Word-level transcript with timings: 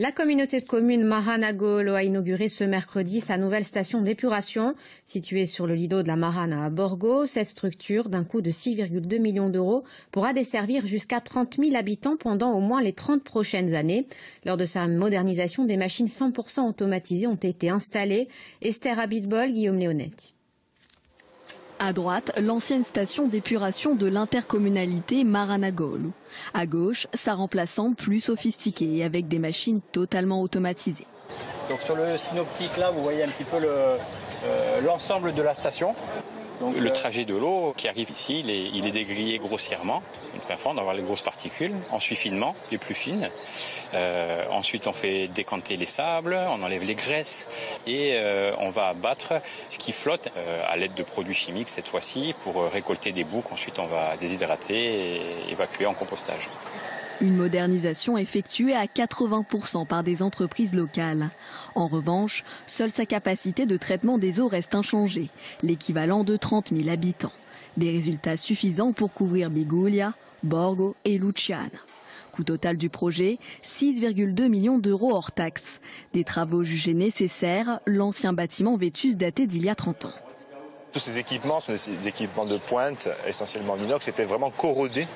La 0.00 0.12
communauté 0.12 0.58
de 0.58 0.64
communes 0.64 1.04
Maranagolo 1.04 1.92
a 1.92 2.02
inauguré 2.02 2.48
ce 2.48 2.64
mercredi 2.64 3.20
sa 3.20 3.36
nouvelle 3.36 3.66
station 3.66 4.00
d'épuration. 4.00 4.74
Située 5.04 5.44
sur 5.44 5.66
le 5.66 5.74
lido 5.74 6.02
de 6.02 6.08
la 6.08 6.16
Marana 6.16 6.64
à 6.64 6.70
Borgo, 6.70 7.26
cette 7.26 7.48
structure, 7.48 8.08
d'un 8.08 8.24
coût 8.24 8.40
de 8.40 8.50
6,2 8.50 9.18
millions 9.18 9.50
d'euros, 9.50 9.84
pourra 10.10 10.32
desservir 10.32 10.86
jusqu'à 10.86 11.20
30 11.20 11.58
000 11.62 11.76
habitants 11.76 12.16
pendant 12.16 12.54
au 12.54 12.60
moins 12.60 12.80
les 12.80 12.94
30 12.94 13.22
prochaines 13.22 13.74
années. 13.74 14.06
Lors 14.46 14.56
de 14.56 14.64
sa 14.64 14.88
modernisation, 14.88 15.66
des 15.66 15.76
machines 15.76 16.06
100% 16.06 16.66
automatisées 16.66 17.26
ont 17.26 17.34
été 17.34 17.68
installées. 17.68 18.28
Esther 18.62 18.98
Abitbol, 18.98 19.52
Guillaume 19.52 19.76
Léonetti. 19.76 20.32
À 21.82 21.94
droite, 21.94 22.30
l'ancienne 22.38 22.84
station 22.84 23.26
d'épuration 23.26 23.94
de 23.94 24.06
l'intercommunalité 24.06 25.24
Maranagolo. 25.24 26.12
À 26.52 26.66
gauche, 26.66 27.06
sa 27.14 27.32
remplaçante 27.32 27.96
plus 27.96 28.20
sophistiquée 28.20 29.02
avec 29.02 29.28
des 29.28 29.38
machines 29.38 29.80
totalement 29.90 30.42
automatisées. 30.42 31.06
Donc 31.70 31.80
sur 31.80 31.96
le 31.96 32.18
synoptique 32.18 32.76
là, 32.76 32.90
vous 32.90 33.00
voyez 33.02 33.22
un 33.22 33.28
petit 33.28 33.44
peu 33.44 33.56
euh, 33.64 33.96
l'ensemble 34.84 35.32
de 35.32 35.40
la 35.40 35.54
station 35.54 35.94
le 36.60 36.90
euh, 36.90 36.92
trajet 36.92 37.24
de 37.24 37.34
l'eau 37.34 37.72
qui 37.76 37.88
arrive 37.88 38.10
ici, 38.10 38.40
il 38.40 38.86
est, 38.86 38.90
dégrillé 38.90 39.38
grossièrement, 39.38 40.02
une 40.34 40.40
première 40.40 40.58
fois, 40.58 40.72
on 40.76 40.84
va 40.84 40.94
les 40.94 41.02
grosses 41.02 41.22
particules, 41.22 41.72
on 41.92 42.00
suit 42.00 42.16
finement, 42.16 42.54
les 42.70 42.78
plus 42.78 42.94
fines. 42.94 43.30
Euh, 43.94 44.44
ensuite, 44.50 44.86
on 44.86 44.92
fait 44.92 45.28
décanter 45.28 45.76
les 45.76 45.86
sables, 45.86 46.38
on 46.48 46.62
enlève 46.62 46.84
les 46.84 46.94
graisses 46.94 47.48
et 47.86 48.12
euh, 48.14 48.52
on 48.58 48.70
va 48.70 48.88
abattre 48.88 49.34
ce 49.68 49.78
qui 49.78 49.92
flotte 49.92 50.28
à 50.68 50.76
l'aide 50.76 50.94
de 50.94 51.02
produits 51.02 51.34
chimiques 51.34 51.68
cette 51.68 51.88
fois-ci 51.88 52.34
pour 52.42 52.62
récolter 52.64 53.12
des 53.12 53.24
boues 53.24 53.42
qu'ensuite 53.42 53.78
on 53.78 53.86
va 53.86 54.16
déshydrater 54.16 55.16
et 55.16 55.52
évacuer 55.52 55.86
en 55.86 55.94
compostage. 55.94 56.48
Une 57.22 57.36
modernisation 57.36 58.16
effectuée 58.16 58.74
à 58.74 58.86
80% 58.86 59.86
par 59.86 60.02
des 60.02 60.22
entreprises 60.22 60.74
locales. 60.74 61.28
En 61.74 61.86
revanche, 61.86 62.44
seule 62.66 62.90
sa 62.90 63.04
capacité 63.04 63.66
de 63.66 63.76
traitement 63.76 64.16
des 64.16 64.40
eaux 64.40 64.48
reste 64.48 64.74
inchangée, 64.74 65.28
l'équivalent 65.62 66.24
de 66.24 66.38
30 66.38 66.74
000 66.74 66.88
habitants. 66.88 67.32
Des 67.76 67.90
résultats 67.90 68.38
suffisants 68.38 68.94
pour 68.94 69.12
couvrir 69.12 69.50
Biguglia, 69.50 70.14
Borgo 70.42 70.96
et 71.04 71.18
Luciana. 71.18 71.68
Coût 72.32 72.44
total 72.44 72.78
du 72.78 72.88
projet, 72.88 73.38
6,2 73.64 74.48
millions 74.48 74.78
d'euros 74.78 75.12
hors 75.12 75.32
taxes. 75.32 75.80
Des 76.14 76.24
travaux 76.24 76.64
jugés 76.64 76.94
nécessaires, 76.94 77.80
l'ancien 77.84 78.32
bâtiment 78.32 78.78
vétus 78.78 79.18
daté 79.18 79.46
d'il 79.46 79.66
y 79.66 79.68
a 79.68 79.74
30 79.74 80.06
ans. 80.06 80.14
Tous 80.92 81.00
ces 81.00 81.18
équipements 81.18 81.60
sont 81.60 81.72
des 81.72 82.08
équipements 82.08 82.46
de 82.46 82.56
pointe, 82.56 83.10
essentiellement 83.28 83.74
en 83.74 83.78
inox, 83.78 84.08
étaient 84.08 84.24
vraiment 84.24 84.50
corrodés 84.50 85.06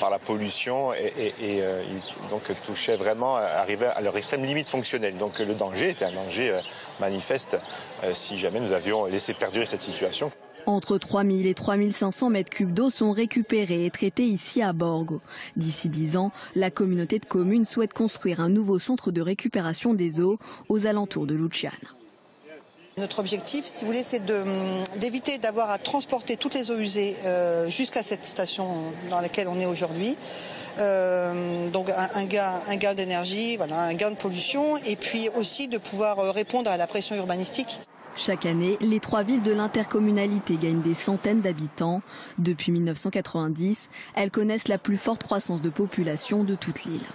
par 0.00 0.10
la 0.10 0.18
pollution 0.18 0.92
et, 0.94 1.32
euh, 1.42 1.82
donc 2.30 2.42
touchaient 2.64 2.96
vraiment, 2.96 3.36
arrivaient 3.36 3.86
à 3.86 4.00
leur 4.00 4.16
extrême 4.16 4.44
limite 4.44 4.68
fonctionnelle. 4.68 5.16
Donc 5.16 5.38
le 5.38 5.54
danger 5.54 5.90
était 5.90 6.04
un 6.04 6.12
danger 6.12 6.50
euh, 6.50 6.60
manifeste 7.00 7.58
euh, 8.04 8.12
si 8.14 8.38
jamais 8.38 8.60
nous 8.60 8.72
avions 8.72 9.06
laissé 9.06 9.34
perdurer 9.34 9.66
cette 9.66 9.82
situation. 9.82 10.30
Entre 10.66 10.98
3000 10.98 11.46
et 11.46 11.54
3500 11.54 12.30
mètres 12.30 12.50
cubes 12.50 12.74
d'eau 12.74 12.90
sont 12.90 13.10
récupérés 13.10 13.86
et 13.86 13.90
traités 13.90 14.26
ici 14.26 14.60
à 14.60 14.74
Borgo. 14.74 15.22
D'ici 15.56 15.88
10 15.88 16.18
ans, 16.18 16.30
la 16.54 16.70
communauté 16.70 17.18
de 17.18 17.24
communes 17.24 17.64
souhaite 17.64 17.94
construire 17.94 18.40
un 18.40 18.50
nouveau 18.50 18.78
centre 18.78 19.10
de 19.10 19.22
récupération 19.22 19.94
des 19.94 20.20
eaux 20.20 20.38
aux 20.68 20.86
alentours 20.86 21.26
de 21.26 21.34
Luciana. 21.34 21.97
Notre 22.98 23.20
objectif, 23.20 23.64
si 23.64 23.84
vous 23.84 23.86
voulez, 23.86 24.02
c'est 24.02 24.22
d'éviter 24.96 25.38
d'avoir 25.38 25.70
à 25.70 25.78
transporter 25.78 26.36
toutes 26.36 26.54
les 26.54 26.70
eaux 26.70 26.78
usées 26.78 27.16
euh, 27.24 27.68
jusqu'à 27.68 28.02
cette 28.02 28.26
station 28.26 28.66
dans 29.08 29.20
laquelle 29.20 29.48
on 29.48 29.60
est 29.60 29.66
aujourd'hui. 29.66 30.16
Euh, 30.78 31.68
donc 31.70 31.90
un, 31.90 32.24
gain, 32.24 32.94
d'énergie, 32.94 33.58
un 33.70 33.94
gain 33.94 34.10
de 34.10 34.16
pollution, 34.16 34.76
et 34.78 34.96
puis 34.96 35.28
aussi 35.36 35.68
de 35.68 35.78
pouvoir 35.78 36.18
euh, 36.18 36.30
répondre 36.30 36.70
à 36.70 36.76
la 36.76 36.86
pression 36.86 37.14
urbanistique. 37.16 37.80
Chaque 38.16 38.46
année, 38.46 38.76
les 38.80 38.98
trois 38.98 39.22
villes 39.22 39.42
de 39.42 39.52
l'intercommunalité 39.52 40.56
gagnent 40.60 40.82
des 40.82 40.94
centaines 40.94 41.40
d'habitants. 41.40 42.02
Depuis 42.38 42.72
1990, 42.72 43.78
elles 44.16 44.32
connaissent 44.32 44.66
la 44.66 44.78
plus 44.78 44.96
forte 44.96 45.22
croissance 45.22 45.62
de 45.62 45.70
population 45.70 46.42
de 46.42 46.56
toute 46.56 46.84
l'île. 46.84 47.06